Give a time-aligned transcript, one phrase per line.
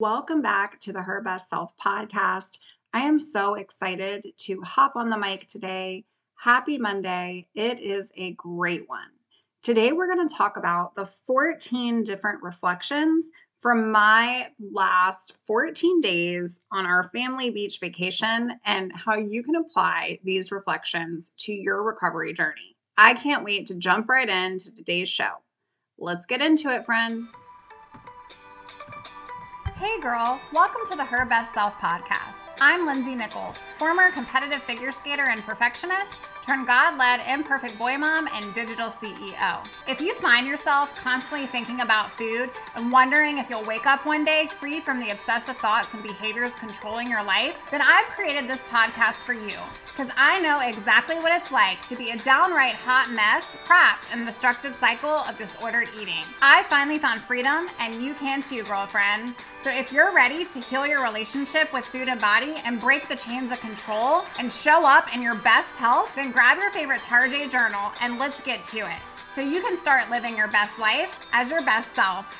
[0.00, 2.58] Welcome back to the Her Best Self podcast.
[2.94, 6.06] I am so excited to hop on the mic today.
[6.38, 7.44] Happy Monday.
[7.54, 9.10] It is a great one.
[9.62, 13.28] Today, we're going to talk about the 14 different reflections
[13.58, 20.18] from my last 14 days on our family beach vacation and how you can apply
[20.24, 22.74] these reflections to your recovery journey.
[22.96, 25.42] I can't wait to jump right into today's show.
[25.98, 27.28] Let's get into it, friend.
[29.80, 32.50] Hey girl, welcome to the Her Best Self podcast.
[32.60, 36.12] I'm Lindsey Nichol, former competitive figure skater and perfectionist,
[36.42, 39.66] turned God led imperfect boy mom and digital CEO.
[39.88, 44.24] If you find yourself constantly thinking about food and wondering if you'll wake up one
[44.24, 48.60] day free from the obsessive thoughts and behaviors controlling your life, then I've created this
[48.70, 49.56] podcast for you
[50.00, 54.22] because I know exactly what it's like to be a downright hot mess trapped in
[54.22, 56.24] a destructive cycle of disordered eating.
[56.40, 59.34] I finally found freedom, and you can too, girlfriend.
[59.62, 63.16] So if you're ready to heal your relationship with food and body and break the
[63.16, 67.50] chains of control and show up in your best health, then grab your favorite Tarjay
[67.50, 69.00] journal and let's get to it.
[69.34, 72.36] So you can start living your best life as your best self.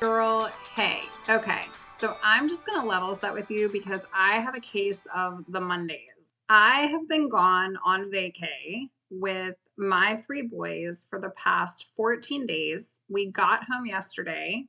[0.00, 1.64] Girl, hey, okay.
[1.96, 5.44] So I'm just going to level set with you because I have a case of
[5.48, 6.32] the Mondays.
[6.48, 13.00] I have been gone on vacay with my three boys for the past 14 days.
[13.08, 14.66] We got home yesterday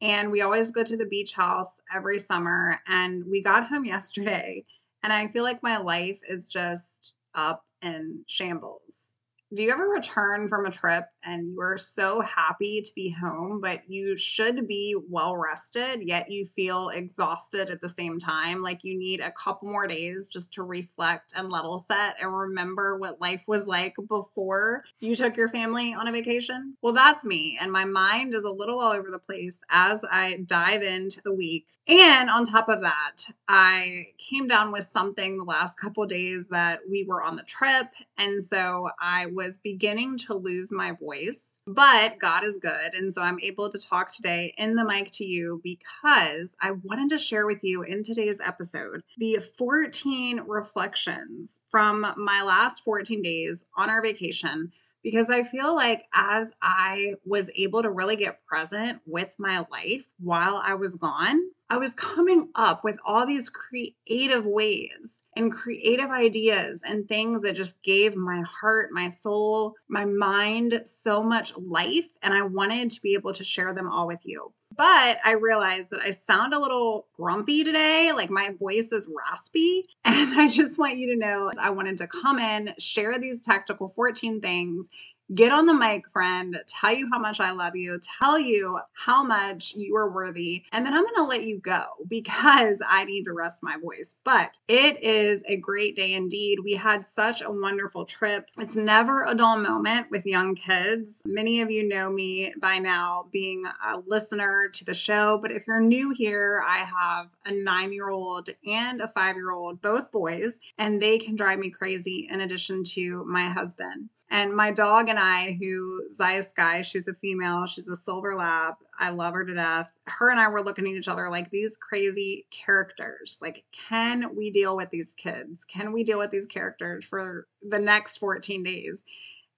[0.00, 2.80] and we always go to the beach house every summer.
[2.86, 4.64] And we got home yesterday,
[5.02, 9.14] and I feel like my life is just up in shambles.
[9.54, 13.60] Do you ever return from a trip and you are so happy to be home,
[13.60, 18.62] but you should be well rested, yet you feel exhausted at the same time?
[18.62, 22.96] Like you need a couple more days just to reflect and level set and remember
[22.96, 26.74] what life was like before you took your family on a vacation?
[26.82, 27.58] Well, that's me.
[27.60, 31.34] And my mind is a little all over the place as I dive into the
[31.34, 31.66] week.
[31.88, 33.16] And on top of that,
[33.48, 37.86] I came down with something the last couple days that we were on the trip.
[38.18, 42.94] And so I was beginning to lose my voice, but God is good.
[42.94, 47.10] And so I'm able to talk today in the mic to you because I wanted
[47.10, 53.64] to share with you in today's episode the 14 reflections from my last 14 days
[53.76, 54.70] on our vacation
[55.02, 60.10] because I feel like as I was able to really get present with my life
[60.18, 61.40] while I was gone,
[61.70, 67.56] I was coming up with all these creative ways and creative ideas and things that
[67.56, 72.08] just gave my heart, my soul, my mind so much life.
[72.22, 74.52] And I wanted to be able to share them all with you.
[74.74, 79.84] But I realized that I sound a little grumpy today, like my voice is raspy.
[80.04, 83.88] And I just want you to know I wanted to come in, share these tactical
[83.88, 84.88] 14 things
[85.34, 89.22] get on the mic, friend, tell you how much I love you, tell you how
[89.22, 93.24] much you are worthy, and then I'm going to let you go because I need
[93.24, 94.16] to rest my voice.
[94.24, 96.58] But it is a great day indeed.
[96.62, 98.48] We had such a wonderful trip.
[98.58, 101.22] It's never a dull moment with young kids.
[101.26, 105.64] Many of you know me by now being a listener to the show, but if
[105.66, 110.10] you're new here, I have a nine year old and a five year old, both
[110.10, 114.10] boys, and they can drive me crazy in addition to my husband.
[114.30, 118.74] And my dog and I, who Zaya Sky, she's a female, she's a silver lab.
[118.98, 119.90] I love her to death.
[120.06, 123.38] Her and I were looking at each other like these crazy characters.
[123.40, 125.64] Like, can we deal with these kids?
[125.64, 129.04] Can we deal with these characters for the next 14 days?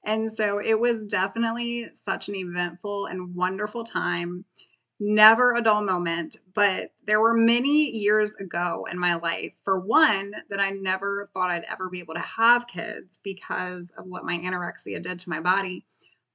[0.05, 4.45] And so it was definitely such an eventful and wonderful time
[5.01, 10.33] never a dull moment, but there were many years ago in my life, for one,
[10.51, 14.39] that I never thought I'd ever be able to have kids because of what my
[14.39, 15.87] anorexia did to my body.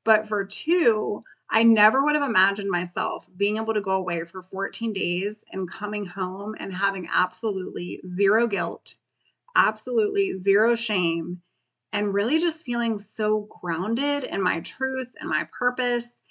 [0.03, 4.41] But for two, I never would have imagined myself being able to go away for
[4.41, 8.95] 14 days and coming home and having absolutely zero guilt,
[9.55, 11.41] absolutely zero shame,
[11.93, 16.21] and really just feeling so grounded in my truth and my purpose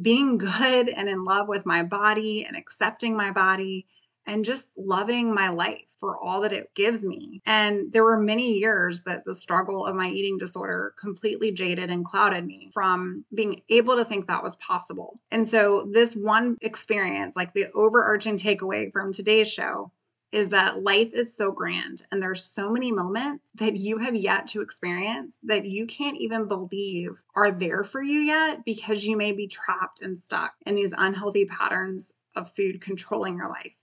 [0.00, 3.86] being good and in love with my body and accepting my body
[4.26, 7.42] and just loving my life for all that it gives me.
[7.46, 12.04] And there were many years that the struggle of my eating disorder completely jaded and
[12.04, 15.20] clouded me from being able to think that was possible.
[15.30, 19.92] And so, this one experience, like the overarching takeaway from today's show,
[20.34, 24.48] is that life is so grand and there's so many moments that you have yet
[24.48, 29.30] to experience that you can't even believe are there for you yet because you may
[29.30, 33.76] be trapped and stuck in these unhealthy patterns of food controlling your life.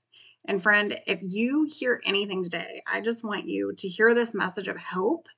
[0.43, 4.67] And friend, if you hear anything today, I just want you to hear this message
[4.67, 5.29] of hope.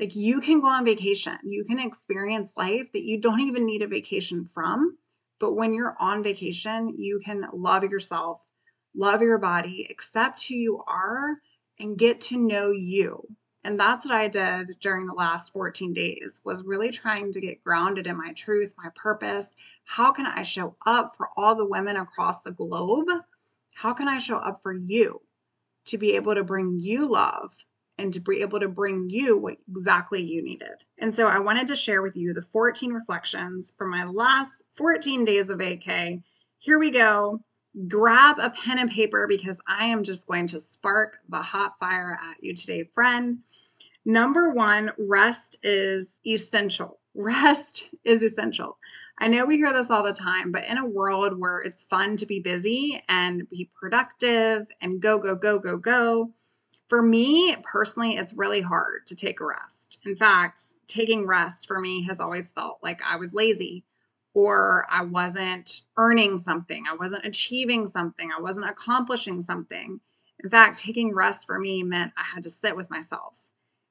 [0.00, 3.82] Like you can go on vacation, you can experience life that you don't even need
[3.82, 4.96] a vacation from.
[5.38, 8.40] But when you're on vacation, you can love yourself
[8.94, 11.38] love your body, accept who you are,
[11.78, 13.26] and get to know you.
[13.64, 17.62] And that's what I did during the last 14 days was really trying to get
[17.62, 19.54] grounded in my truth, my purpose.
[19.84, 23.08] How can I show up for all the women across the globe?
[23.74, 25.20] How can I show up for you
[25.86, 27.52] to be able to bring you love
[27.98, 30.84] and to be able to bring you what exactly you needed?
[30.98, 35.24] And so I wanted to share with you the 14 reflections from my last 14
[35.24, 36.18] days of AK.
[36.58, 37.40] Here we go
[37.88, 42.18] grab a pen and paper because I am just going to spark the hot fire
[42.20, 43.38] at you today, friend.
[44.04, 46.98] Number one, rest is essential.
[47.14, 48.78] Rest is essential.
[49.18, 52.16] I know we hear this all the time, but in a world where it's fun
[52.16, 56.32] to be busy and be productive and go, go, go, go, go,
[56.88, 59.98] for me personally, it's really hard to take a rest.
[60.06, 63.84] In fact, taking rest for me has always felt like I was lazy
[64.34, 70.00] or I wasn't earning something, I wasn't achieving something, I wasn't accomplishing something.
[70.42, 73.38] In fact, taking rest for me meant I had to sit with myself.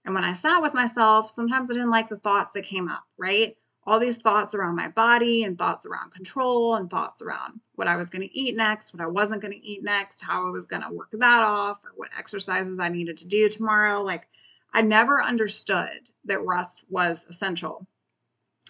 [0.04, 3.04] And when I sat with myself, sometimes I didn't like the thoughts that came up,
[3.18, 3.56] right?
[3.84, 7.96] All these thoughts around my body and thoughts around control and thoughts around what I
[7.96, 10.66] was going to eat next, what I wasn't going to eat next, how I was
[10.66, 14.02] going to work that off, or what exercises I needed to do tomorrow.
[14.02, 14.28] Like,
[14.74, 15.90] I never understood
[16.26, 17.88] that rest was essential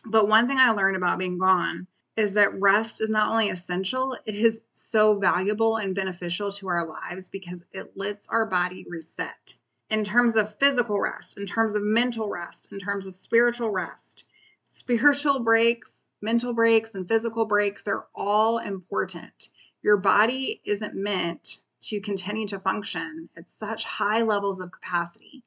[0.05, 1.87] but one thing I learned about being gone
[2.17, 6.85] is that rest is not only essential, it is so valuable and beneficial to our
[6.85, 9.55] lives because it lets our body reset.
[9.89, 14.25] In terms of physical rest, in terms of mental rest, in terms of spiritual rest,
[14.65, 19.49] spiritual breaks, mental breaks, and physical breaks, they're all important.
[19.81, 25.43] Your body isn't meant to continue to function at such high levels of capacity.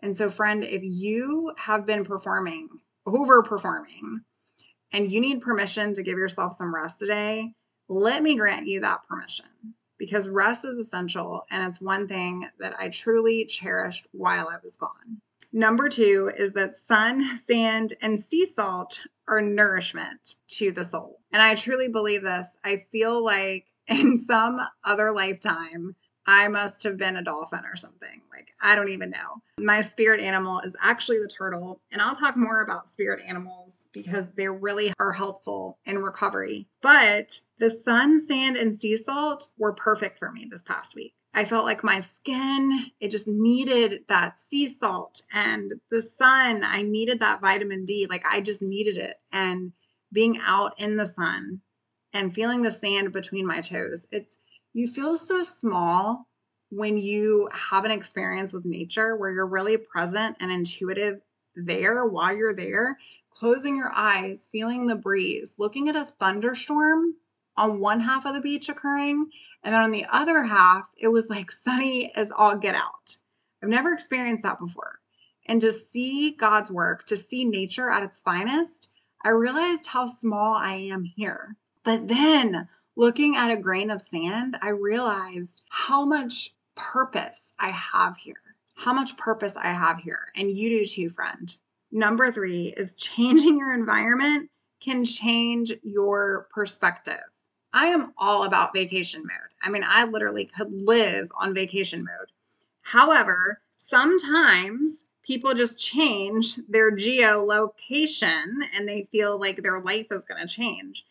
[0.00, 2.68] And so, friend, if you have been performing
[3.06, 4.20] overperforming
[4.92, 7.52] and you need permission to give yourself some rest today,
[7.88, 9.46] let me grant you that permission
[9.98, 14.76] because rest is essential and it's one thing that I truly cherished while I was
[14.76, 15.20] gone.
[15.52, 21.20] Number two is that sun, sand, and sea salt are nourishment to the soul.
[21.32, 22.56] And I truly believe this.
[22.64, 25.94] I feel like in some other lifetime,
[26.26, 28.22] I must have been a dolphin or something.
[28.32, 29.42] Like, I don't even know.
[29.58, 31.80] My spirit animal is actually the turtle.
[31.92, 36.66] And I'll talk more about spirit animals because they really are helpful in recovery.
[36.82, 41.14] But the sun, sand, and sea salt were perfect for me this past week.
[41.34, 46.62] I felt like my skin, it just needed that sea salt and the sun.
[46.64, 48.06] I needed that vitamin D.
[48.08, 49.16] Like, I just needed it.
[49.32, 49.72] And
[50.12, 51.60] being out in the sun
[52.12, 54.38] and feeling the sand between my toes, it's
[54.74, 56.26] you feel so small
[56.70, 61.20] when you have an experience with nature where you're really present and intuitive
[61.54, 62.98] there while you're there,
[63.30, 67.14] closing your eyes, feeling the breeze, looking at a thunderstorm
[67.56, 69.30] on one half of the beach occurring,
[69.62, 73.16] and then on the other half, it was like sunny as all get out.
[73.62, 74.98] I've never experienced that before.
[75.46, 78.88] And to see God's work, to see nature at its finest,
[79.24, 81.56] I realized how small I am here.
[81.84, 82.66] But then
[82.96, 88.36] looking at a grain of sand, I realized how much purpose I have here.
[88.76, 90.26] How much purpose I have here.
[90.36, 91.56] And you do too, friend.
[91.92, 94.50] Number three is changing your environment
[94.80, 97.24] can change your perspective.
[97.72, 99.52] I am all about vacation mode.
[99.62, 102.30] I mean, I literally could live on vacation mode.
[102.82, 108.44] However, sometimes people just change their geolocation
[108.76, 111.06] and they feel like their life is going to change.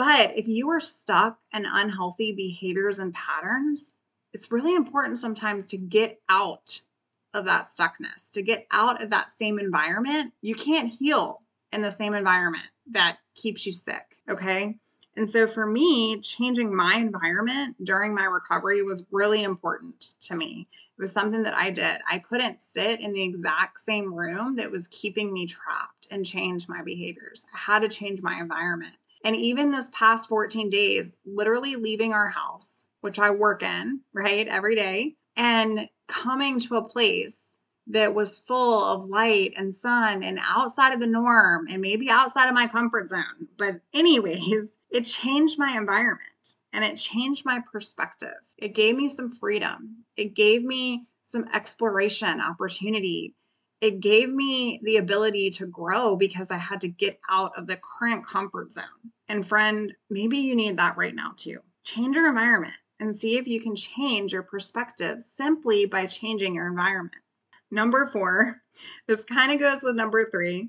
[0.00, 3.92] But if you are stuck in unhealthy behaviors and patterns,
[4.32, 6.80] it's really important sometimes to get out
[7.34, 10.32] of that stuckness, to get out of that same environment.
[10.40, 14.14] You can't heal in the same environment that keeps you sick.
[14.26, 14.78] Okay.
[15.18, 20.66] And so for me, changing my environment during my recovery was really important to me.
[20.98, 22.00] It was something that I did.
[22.10, 26.68] I couldn't sit in the exact same room that was keeping me trapped and change
[26.70, 27.44] my behaviors.
[27.54, 28.96] I had to change my environment.
[29.24, 34.46] And even this past 14 days, literally leaving our house, which I work in, right,
[34.48, 40.38] every day, and coming to a place that was full of light and sun and
[40.48, 43.48] outside of the norm and maybe outside of my comfort zone.
[43.58, 48.28] But, anyways, it changed my environment and it changed my perspective.
[48.58, 53.34] It gave me some freedom, it gave me some exploration opportunity
[53.80, 57.78] it gave me the ability to grow because I had to get out of the
[57.98, 58.84] current comfort zone.
[59.28, 61.58] And friend, maybe you need that right now too.
[61.84, 66.66] Change your environment and see if you can change your perspective simply by changing your
[66.66, 67.22] environment.
[67.70, 68.60] Number four,
[69.06, 70.68] this kind of goes with number three,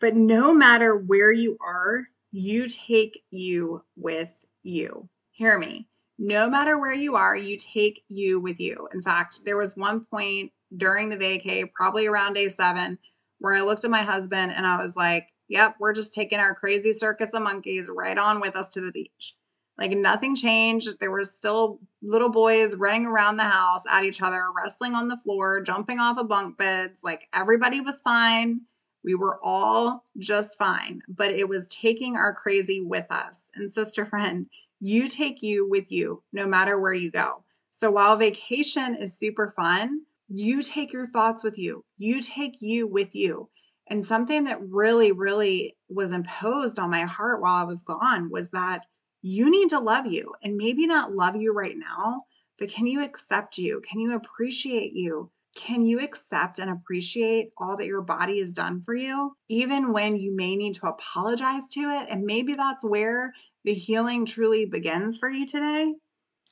[0.00, 5.08] but no matter where you are, you take you with you.
[5.30, 5.88] Hear me.
[6.18, 8.88] No matter where you are, you take you with you.
[8.92, 12.98] In fact, there was one point during the vacay, probably around day seven,
[13.38, 16.54] where I looked at my husband and I was like, yep, we're just taking our
[16.54, 19.34] crazy circus of monkeys right on with us to the beach.
[19.76, 21.00] Like nothing changed.
[21.00, 25.16] There were still little boys running around the house at each other, wrestling on the
[25.16, 27.00] floor, jumping off of bunk beds.
[27.02, 28.62] Like everybody was fine.
[29.02, 33.50] We were all just fine, but it was taking our crazy with us.
[33.54, 34.46] And sister friend,
[34.80, 37.42] you take you with you no matter where you go.
[37.72, 41.84] So while vacation is super fun, you take your thoughts with you.
[41.96, 43.48] You take you with you.
[43.88, 48.50] And something that really, really was imposed on my heart while I was gone was
[48.50, 48.86] that
[49.20, 52.24] you need to love you and maybe not love you right now,
[52.58, 53.82] but can you accept you?
[53.88, 55.30] Can you appreciate you?
[55.54, 60.16] Can you accept and appreciate all that your body has done for you, even when
[60.16, 62.08] you may need to apologize to it?
[62.10, 63.32] And maybe that's where
[63.64, 65.94] the healing truly begins for you today.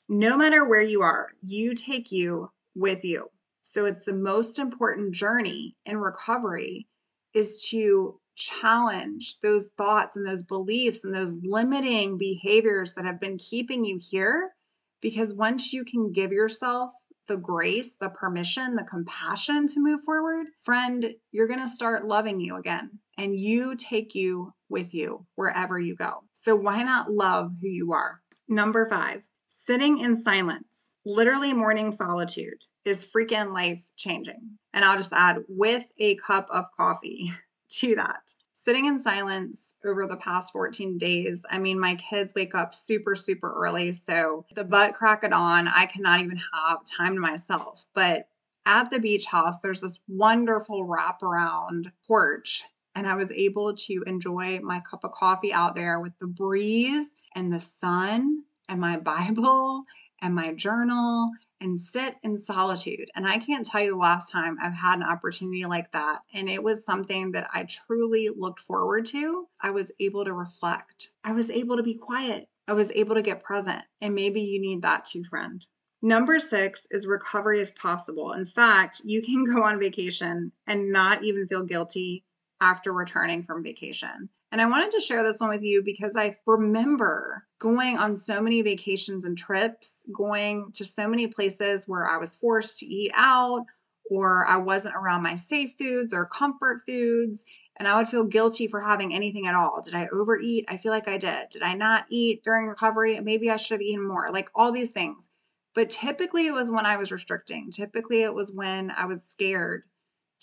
[0.09, 3.32] No matter where you are, you take you with you.
[3.63, 6.89] So it's the most important journey in recovery
[7.35, 13.39] is to challenge those thoughts and those beliefs and those limiting behaviors that have been
[13.39, 14.53] keeping you here.
[15.01, 16.93] Because once you can give yourself
[17.29, 22.41] the grace, the permission, the compassion to move forward, friend, you're going to start loving
[22.41, 22.99] you again.
[23.19, 26.25] And you take you with you wherever you go.
[26.33, 28.21] So why not love who you are?
[28.49, 34.59] Number five, sitting in silence, literally morning solitude is freaking life changing.
[34.73, 37.33] And I'll just add with a cup of coffee
[37.71, 38.35] to that.
[38.55, 43.17] Sitting in silence over the past 14 days, I mean, my kids wake up super,
[43.17, 43.93] super early.
[43.93, 47.87] So the butt crack it on, I cannot even have time to myself.
[47.93, 48.29] But
[48.65, 52.63] at the beach house, there's this wonderful wraparound porch.
[52.95, 57.17] And I was able to enjoy my cup of coffee out there with the breeze
[57.35, 59.87] and the sun and my Bible
[60.23, 63.11] and my journal and sit in solitude.
[63.15, 66.21] And I can't tell you the last time I've had an opportunity like that.
[66.33, 69.49] And it was something that I truly looked forward to.
[69.61, 73.23] I was able to reflect, I was able to be quiet, I was able to
[73.23, 73.83] get present.
[74.01, 75.65] And maybe you need that too, friend.
[76.01, 78.33] Number six is recovery is possible.
[78.33, 82.25] In fact, you can go on vacation and not even feel guilty
[82.61, 84.29] after returning from vacation.
[84.53, 88.43] And I wanted to share this one with you because I remember going on so
[88.43, 93.13] many vacations and trips, going to so many places where I was forced to eat
[93.15, 93.65] out
[94.11, 97.47] or I wasn't around my safe foods or comfort foods.
[97.77, 99.81] And I would feel guilty for having anything at all.
[99.81, 100.67] Did I overeat?
[100.69, 101.49] I feel like I did.
[101.51, 103.19] Did I not eat during recovery?
[103.21, 105.31] Maybe I should have eaten more, like all these things.
[105.75, 107.71] But typically it was when I was restricting.
[107.71, 109.85] Typically it was when I was scared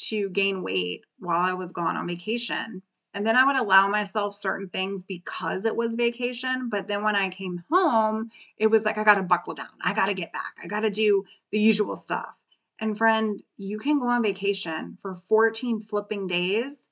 [0.07, 2.81] to gain weight while I was gone on vacation.
[3.13, 6.69] And then I would allow myself certain things because it was vacation.
[6.69, 9.67] But then when I came home, it was like, I got to buckle down.
[9.81, 10.55] I got to get back.
[10.63, 12.37] I got to do the usual stuff.
[12.79, 16.89] And friend, you can go on vacation for 14 flipping days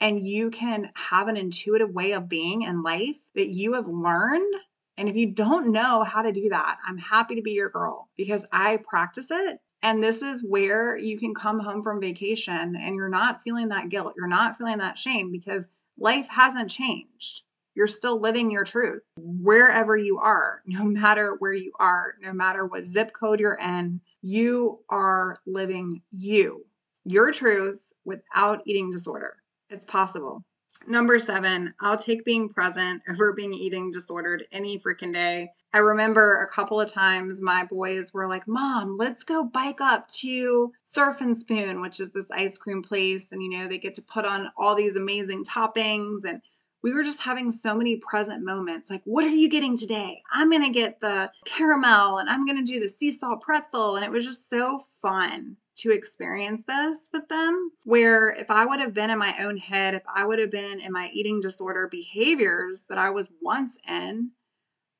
[0.00, 4.54] and you can have an intuitive way of being in life that you have learned.
[4.96, 8.10] And if you don't know how to do that, I'm happy to be your girl
[8.16, 12.96] because I practice it and this is where you can come home from vacation and
[12.96, 14.14] you're not feeling that guilt.
[14.16, 17.42] You're not feeling that shame because life hasn't changed.
[17.74, 22.64] You're still living your truth wherever you are, no matter where you are, no matter
[22.64, 24.00] what zip code you're in.
[24.22, 26.64] You are living you,
[27.04, 29.36] your truth without eating disorder.
[29.68, 30.46] It's possible.
[30.86, 35.50] Number seven, I'll take being present over being eating disordered any freaking day.
[35.72, 40.08] I remember a couple of times my boys were like, Mom, let's go bike up
[40.20, 43.32] to Surf and Spoon, which is this ice cream place.
[43.32, 46.24] And, you know, they get to put on all these amazing toppings.
[46.24, 46.42] And
[46.82, 48.88] we were just having so many present moments.
[48.88, 50.20] Like, what are you getting today?
[50.30, 53.96] I'm going to get the caramel and I'm going to do the sea salt pretzel.
[53.96, 57.70] And it was just so fun to experience this with them.
[57.84, 60.80] Where if I would have been in my own head, if I would have been
[60.80, 64.30] in my eating disorder behaviors that I was once in,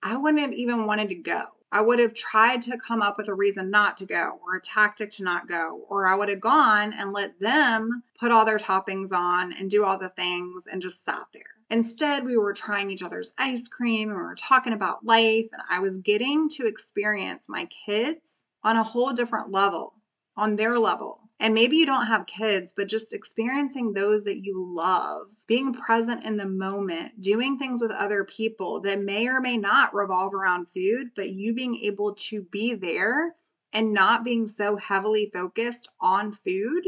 [0.02, 1.44] I wouldn't have even wanted to go.
[1.72, 4.60] I would have tried to come up with a reason not to go or a
[4.60, 8.58] tactic to not go, or I would have gone and let them put all their
[8.58, 11.42] toppings on and do all the things and just sat there.
[11.70, 15.62] Instead, we were trying each other's ice cream and we were talking about life, and
[15.68, 19.94] I was getting to experience my kids on a whole different level,
[20.36, 21.20] on their level.
[21.40, 26.24] And maybe you don't have kids, but just experiencing those that you love, being present
[26.24, 30.68] in the moment, doing things with other people that may or may not revolve around
[30.68, 33.34] food, but you being able to be there
[33.72, 36.84] and not being so heavily focused on food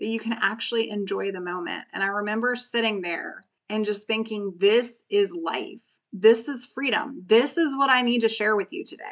[0.00, 1.84] that you can actually enjoy the moment.
[1.94, 5.82] And I remember sitting there and just thinking, this is life.
[6.12, 7.22] This is freedom.
[7.26, 9.04] This is what I need to share with you today.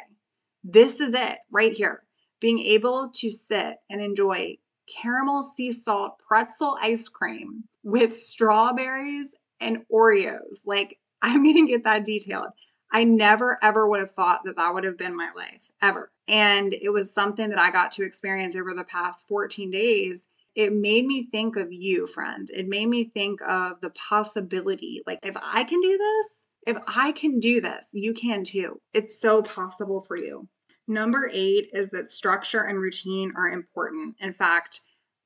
[0.63, 2.02] This is it right here.
[2.43, 4.57] Being able to sit and enjoy
[4.93, 10.59] caramel sea salt pretzel ice cream with strawberries and Oreos.
[10.65, 12.49] Like, I'm going to get that detailed.
[12.91, 16.11] I never ever would have thought that that would have been my life ever.
[16.27, 20.27] And it was something that I got to experience over the past 14 days.
[20.53, 22.49] It made me think of you, friend.
[22.53, 25.01] It made me think of the possibility.
[25.07, 28.81] Like, if I can do this, if I can do this, you can too.
[28.93, 30.49] It's so possible for you.
[30.87, 34.15] Number eight is that structure and routine are important.
[34.19, 34.81] In fact,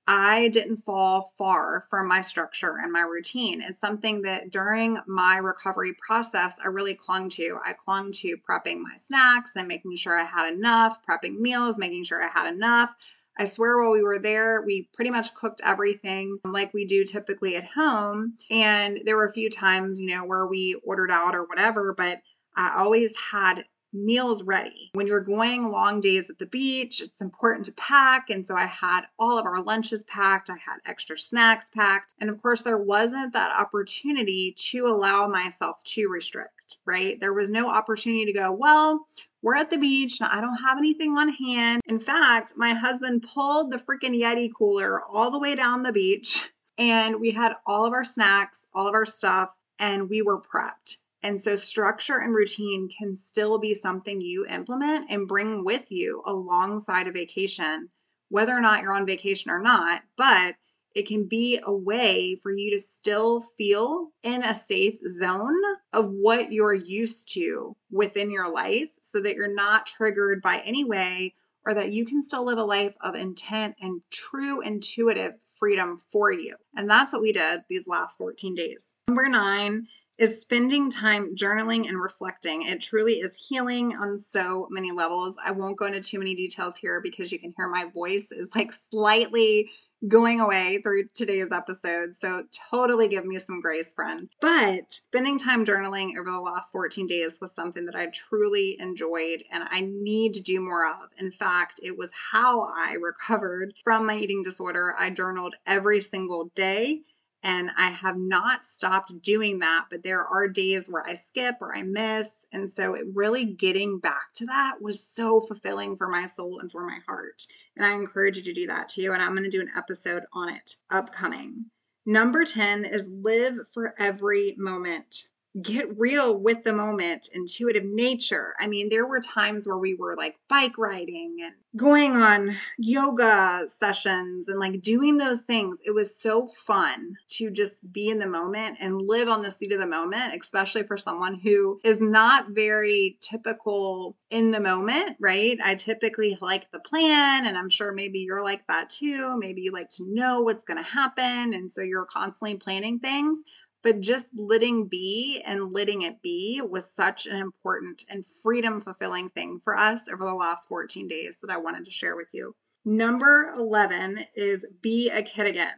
[0.10, 3.62] I didn't fall far from my structure and my routine.
[3.62, 7.60] It's something that during my recovery process, I really clung to.
[7.66, 12.06] I clung to prepping my snacks and making sure I had enough, prepping meals, making
[12.06, 12.96] sure I had enough.
[13.38, 17.58] I swear while we were there, we pretty much cooked everything like we do typically
[17.58, 18.38] at home.
[18.50, 22.22] And there were a few times, you know, where we ordered out or whatever, but
[22.56, 23.64] I always had
[23.94, 24.90] meals ready.
[24.94, 28.30] When you're going long days at the beach, it's important to pack.
[28.30, 32.14] And so I had all of our lunches packed, I had extra snacks packed.
[32.20, 37.20] And of course, there wasn't that opportunity to allow myself to restrict, right?
[37.20, 39.08] There was no opportunity to go, well,
[39.42, 40.20] we're at the beach.
[40.20, 41.82] and I don't have anything on hand.
[41.86, 46.52] In fact, my husband pulled the freaking Yeti cooler all the way down the beach
[46.78, 50.98] and we had all of our snacks, all of our stuff, and we were prepped.
[51.24, 56.22] And so, structure and routine can still be something you implement and bring with you
[56.26, 57.90] alongside a vacation,
[58.30, 60.04] whether or not you're on vacation or not.
[60.16, 60.56] But
[60.98, 65.62] it can be a way for you to still feel in a safe zone
[65.94, 70.84] of what you're used to within your life so that you're not triggered by any
[70.84, 71.36] way
[71.68, 76.32] or that you can still live a life of intent and true intuitive freedom for
[76.32, 76.56] you.
[76.76, 78.96] And that's what we did these last 14 days.
[79.08, 82.64] Number nine is spending time journaling and reflecting.
[82.64, 85.38] It truly is healing on so many levels.
[85.44, 88.50] I won't go into too many details here because you can hear my voice is
[88.56, 89.70] like slightly
[90.08, 92.16] going away through today's episode.
[92.16, 94.30] So totally give me some grace, friend.
[94.42, 99.44] But spending time journaling over the last 14 days was something that I truly enjoyed
[99.52, 101.10] and I need to do more of.
[101.20, 104.94] In fact, it was how I recovered from my eating disorder.
[104.98, 107.02] I journaled every single day
[107.48, 111.74] and I have not stopped doing that, but there are days where I skip or
[111.74, 112.46] I miss.
[112.52, 116.70] And so, it really getting back to that was so fulfilling for my soul and
[116.70, 117.48] for my heart.
[117.78, 119.14] And I encourage you to do that too.
[119.14, 121.68] And I'm going to do an episode on it upcoming.
[122.06, 125.28] Number 10 is live for every moment
[125.62, 128.54] get real with the moment, intuitive nature.
[128.60, 133.66] I mean, there were times where we were like bike riding and going on yoga
[133.68, 135.80] sessions and like doing those things.
[135.86, 139.72] It was so fun to just be in the moment and live on the seat
[139.72, 145.58] of the moment, especially for someone who is not very typical in the moment, right?
[145.64, 149.38] I typically like the plan, and I'm sure maybe you're like that too.
[149.38, 151.54] Maybe you like to know what's going to happen.
[151.54, 153.40] And so you're constantly planning things
[153.88, 159.30] but just letting be and letting it be was such an important and freedom fulfilling
[159.30, 162.54] thing for us over the last 14 days that I wanted to share with you.
[162.84, 165.78] Number 11 is be a kid again.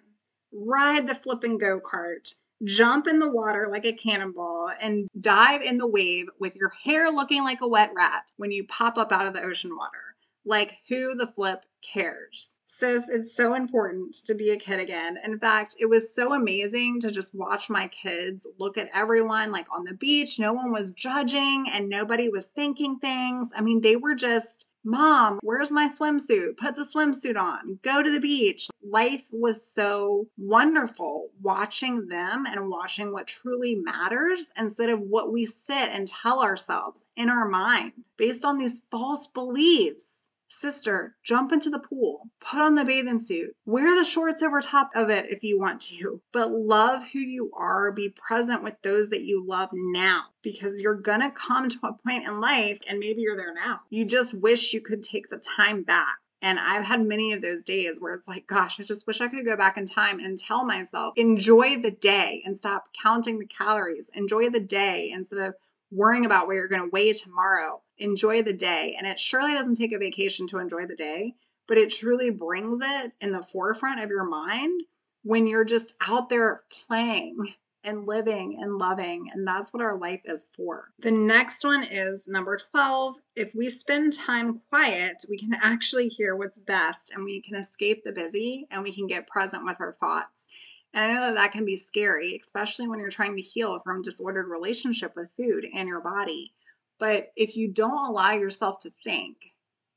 [0.52, 5.78] Ride the flipping go kart, jump in the water like a cannonball, and dive in
[5.78, 9.28] the wave with your hair looking like a wet rat when you pop up out
[9.28, 10.09] of the ocean water.
[10.50, 12.56] Like, who the flip cares?
[12.66, 15.20] Sis, it's so important to be a kid again.
[15.24, 19.68] In fact, it was so amazing to just watch my kids look at everyone like
[19.72, 20.40] on the beach.
[20.40, 23.52] No one was judging and nobody was thinking things.
[23.56, 26.58] I mean, they were just, Mom, where's my swimsuit?
[26.58, 27.78] Put the swimsuit on.
[27.84, 28.70] Go to the beach.
[28.82, 35.46] Life was so wonderful watching them and watching what truly matters instead of what we
[35.46, 41.70] sit and tell ourselves in our mind based on these false beliefs Sister, jump into
[41.70, 45.44] the pool, put on the bathing suit, wear the shorts over top of it if
[45.44, 47.92] you want to, but love who you are.
[47.92, 52.28] Be present with those that you love now because you're gonna come to a point
[52.28, 53.82] in life and maybe you're there now.
[53.90, 56.18] You just wish you could take the time back.
[56.42, 59.28] And I've had many of those days where it's like, gosh, I just wish I
[59.28, 63.46] could go back in time and tell myself, enjoy the day and stop counting the
[63.46, 64.10] calories.
[64.14, 65.56] Enjoy the day instead of
[65.92, 67.82] worrying about where you're going to weigh tomorrow.
[67.98, 68.96] Enjoy the day.
[68.98, 71.36] And it surely doesn't take a vacation to enjoy the day,
[71.68, 74.84] but it truly brings it in the forefront of your mind
[75.24, 79.30] when you're just out there playing and living and loving.
[79.32, 80.90] And that's what our life is for.
[81.00, 83.16] The next one is number 12.
[83.36, 88.04] If we spend time quiet, we can actually hear what's best and we can escape
[88.04, 90.48] the busy and we can get present with our thoughts.
[90.94, 94.02] And I know that that can be scary, especially when you're trying to heal from
[94.02, 96.54] disordered relationship with food and your body.
[97.00, 99.38] But if you don't allow yourself to think,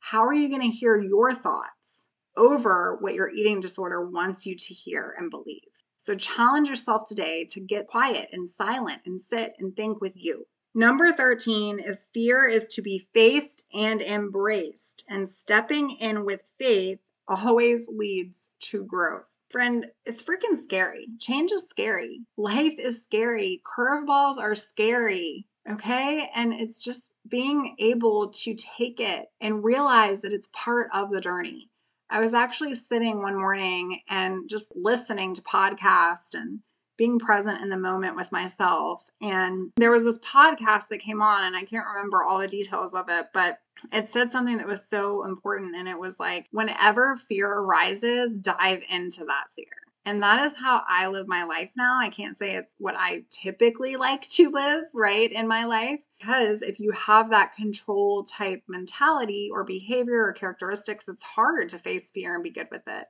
[0.00, 4.54] how are you going to hear your thoughts over what your eating disorder wants you
[4.54, 5.82] to hear and believe?
[5.98, 10.46] So challenge yourself today to get quiet and silent and sit and think with you.
[10.74, 16.98] Number 13 is fear is to be faced and embraced, and stepping in with faith
[17.28, 19.36] always leads to growth.
[19.52, 21.08] Friend, it's freaking scary.
[21.20, 22.22] Change is scary.
[22.38, 23.62] Life is scary.
[23.64, 25.46] Curveballs are scary.
[25.70, 26.28] Okay.
[26.34, 31.20] And it's just being able to take it and realize that it's part of the
[31.20, 31.68] journey.
[32.08, 36.60] I was actually sitting one morning and just listening to podcasts and
[36.98, 39.08] being present in the moment with myself.
[39.20, 42.94] And there was this podcast that came on, and I can't remember all the details
[42.94, 43.58] of it, but
[43.92, 45.76] it said something that was so important.
[45.76, 49.66] And it was like, whenever fear arises, dive into that fear.
[50.04, 51.98] And that is how I live my life now.
[52.00, 56.00] I can't say it's what I typically like to live, right, in my life.
[56.18, 61.78] Because if you have that control type mentality or behavior or characteristics, it's hard to
[61.78, 63.04] face fear and be good with it.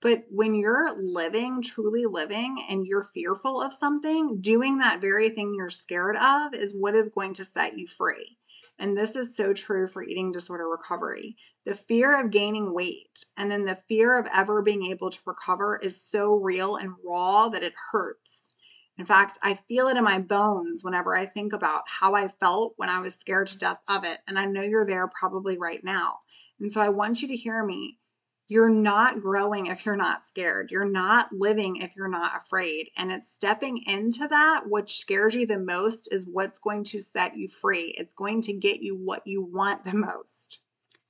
[0.00, 5.54] But when you're living, truly living, and you're fearful of something, doing that very thing
[5.56, 8.38] you're scared of is what is going to set you free.
[8.78, 11.36] And this is so true for eating disorder recovery.
[11.66, 15.78] The fear of gaining weight and then the fear of ever being able to recover
[15.82, 18.50] is so real and raw that it hurts.
[18.96, 22.74] In fact, I feel it in my bones whenever I think about how I felt
[22.76, 24.18] when I was scared to death of it.
[24.26, 26.18] And I know you're there probably right now.
[26.60, 27.97] And so I want you to hear me.
[28.50, 30.70] You're not growing if you're not scared.
[30.70, 32.88] You're not living if you're not afraid.
[32.96, 37.36] And it's stepping into that, which scares you the most, is what's going to set
[37.36, 37.94] you free.
[37.98, 40.60] It's going to get you what you want the most.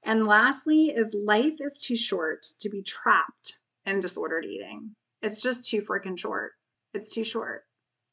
[0.03, 4.97] And lastly, is life is too short to be trapped in disordered eating.
[5.23, 6.53] It's just too freaking short.
[6.93, 7.65] It's too short.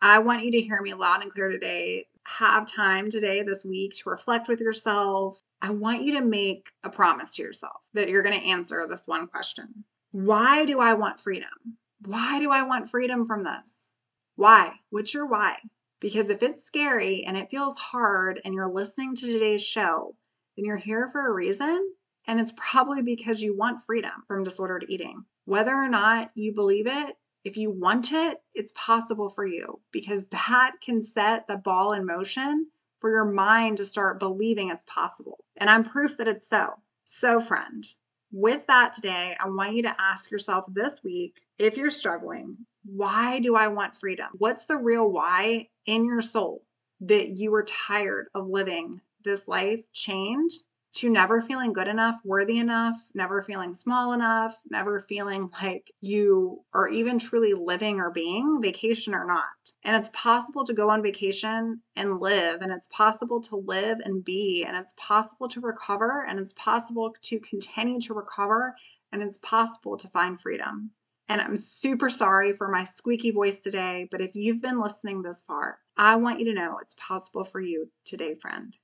[0.02, 2.06] I want you to hear me loud and clear today.
[2.28, 6.90] Have time today, this week, to reflect with yourself, I want you to make a
[6.90, 11.20] promise to yourself that you're going to answer this one question Why do I want
[11.20, 11.78] freedom?
[12.04, 13.90] Why do I want freedom from this?
[14.36, 14.74] Why?
[14.90, 15.58] What's your why?
[16.00, 20.16] Because if it's scary and it feels hard and you're listening to today's show,
[20.56, 21.94] then you're here for a reason.
[22.28, 25.26] And it's probably because you want freedom from disordered eating.
[25.46, 30.26] Whether or not you believe it, if you want it, it's possible for you because
[30.32, 35.46] that can set the ball in motion for your mind to start believing it's possible.
[35.56, 36.74] And I'm proof that it's so.
[37.06, 37.88] So, friend,
[38.32, 43.40] with that today, I want you to ask yourself this week if you're struggling, why
[43.40, 44.30] do I want freedom?
[44.40, 46.64] What's the real why in your soul
[47.02, 50.52] that you are tired of living this life chained
[50.96, 56.64] to never feeling good enough, worthy enough, never feeling small enough, never feeling like you
[56.74, 59.44] are even truly living or being, vacation or not.
[59.84, 64.24] And it's possible to go on vacation and live, and it's possible to live and
[64.24, 68.76] be, and it's possible to recover, and it's possible to continue to recover,
[69.12, 70.92] and it's possible to find freedom.
[71.28, 75.42] And I'm super sorry for my squeaky voice today, but if you've been listening this
[75.42, 78.78] far, I want you to know it's possible for you today, friend.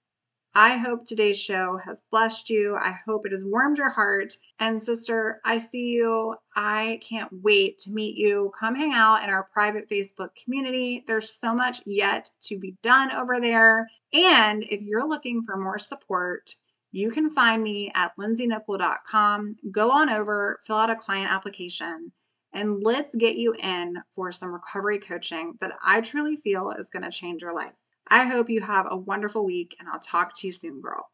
[0.53, 2.75] I hope today's show has blessed you.
[2.75, 4.37] I hope it has warmed your heart.
[4.59, 6.35] And sister, I see you.
[6.57, 8.51] I can't wait to meet you.
[8.59, 11.05] Come hang out in our private Facebook community.
[11.07, 13.89] There's so much yet to be done over there.
[14.13, 16.53] And if you're looking for more support,
[16.91, 19.55] you can find me at lindseynichol.com.
[19.71, 22.11] Go on over, fill out a client application,
[22.51, 27.03] and let's get you in for some recovery coaching that I truly feel is going
[27.03, 27.71] to change your life.
[28.07, 31.09] I hope you have a wonderful week and I'll talk to you soon, girl.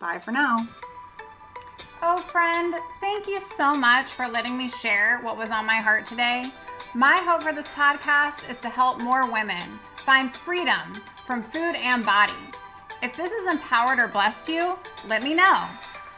[0.00, 0.68] Bye for now.
[2.02, 6.06] Oh, friend, thank you so much for letting me share what was on my heart
[6.06, 6.52] today.
[6.94, 12.04] My hope for this podcast is to help more women find freedom from food and
[12.04, 12.32] body.
[13.02, 15.66] If this has empowered or blessed you, let me know.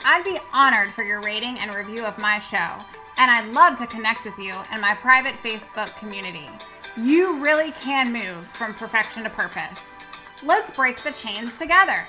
[0.05, 2.85] I'd be honored for your rating and review of my show,
[3.17, 6.49] and I'd love to connect with you in my private Facebook community.
[6.97, 9.96] You really can move from perfection to purpose.
[10.43, 12.05] Let's break the chains together.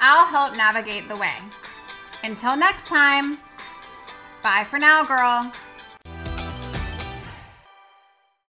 [0.00, 1.34] I'll help navigate the way.
[2.24, 3.38] Until next time,
[4.42, 5.52] bye for now, girl.